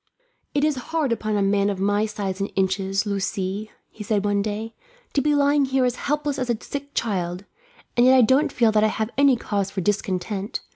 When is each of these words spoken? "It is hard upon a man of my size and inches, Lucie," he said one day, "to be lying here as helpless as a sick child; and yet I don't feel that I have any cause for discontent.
"It 0.55 0.63
is 0.63 0.77
hard 0.89 1.11
upon 1.11 1.37
a 1.37 1.43
man 1.43 1.69
of 1.69 1.79
my 1.79 2.07
size 2.07 2.39
and 2.41 2.51
inches, 2.55 3.05
Lucie," 3.05 3.69
he 3.91 4.03
said 4.03 4.25
one 4.25 4.41
day, 4.41 4.73
"to 5.13 5.21
be 5.21 5.35
lying 5.35 5.65
here 5.65 5.85
as 5.85 5.95
helpless 6.07 6.39
as 6.39 6.49
a 6.49 6.57
sick 6.59 6.95
child; 6.95 7.45
and 7.95 8.07
yet 8.07 8.17
I 8.17 8.23
don't 8.23 8.51
feel 8.51 8.71
that 8.71 8.83
I 8.83 8.87
have 8.87 9.11
any 9.15 9.35
cause 9.37 9.69
for 9.69 9.81
discontent. 9.81 10.61